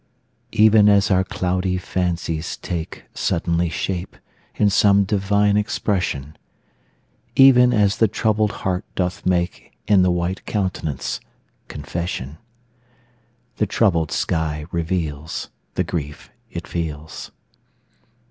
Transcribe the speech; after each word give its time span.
Even 0.53 0.89
as 0.89 1.11
our 1.11 1.23
cloudy 1.23 1.77
fancies 1.77 2.57
take 2.57 3.03
Suddenly 3.13 3.69
shape 3.69 4.17
in 4.55 4.67
some 4.71 5.03
divine 5.03 5.57
expression, 5.57 6.35
Even 7.35 7.71
as 7.71 7.97
the 7.97 8.07
troubled 8.07 8.51
heart 8.65 8.83
doth 8.95 9.27
make 9.27 9.73
In 9.87 10.01
the 10.01 10.09
white 10.09 10.43
countenance 10.47 11.19
confession, 11.67 12.39
The 13.57 13.67
troubled 13.67 14.11
sky 14.11 14.65
reveals 14.71 15.51
The 15.75 15.83
grief 15.83 16.31
it 16.49 16.65
feels. 16.67 17.29